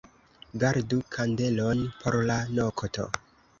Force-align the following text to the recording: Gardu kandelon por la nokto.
Gardu 0.63 0.99
kandelon 1.17 1.85
por 2.01 2.19
la 2.33 2.41
nokto. 2.59 3.09